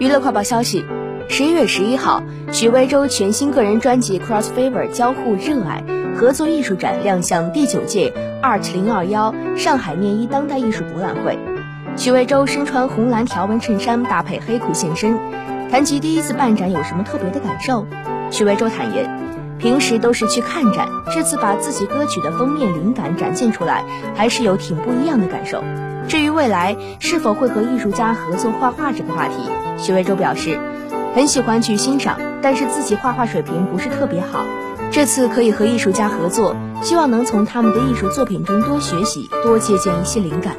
[0.00, 0.84] 娱乐快报消息：
[1.28, 2.20] 十一月十一号，
[2.52, 5.84] 许魏洲全新个人专辑《Cross Fever》交互热爱
[6.16, 8.12] 合作艺术展亮相第九届
[8.42, 11.38] Art 零二幺上海面一当代艺术博览会。
[11.96, 15.16] 许魏洲身穿红蓝条纹衬衫搭配黑裤现身，
[15.70, 17.86] 谈及第一次办展有什么特别的感受，
[18.32, 19.08] 许魏洲坦言，
[19.64, 23.82] 平时都是去看展，这次把自己歌曲的封面灵感展现出来，
[24.14, 25.64] 还是有挺不一样的感受。
[26.06, 29.36] 至于未来是否会和艺术家合作画画这个话题，
[29.78, 30.60] 许魏洲表示，
[31.14, 34.44] 很喜欢去欣赏，但是自己画画水平不是特别好。
[34.90, 40.56] 这次可以和艺术家合作，希望能从他们的艺术作品中多学习，多借鉴一些灵感。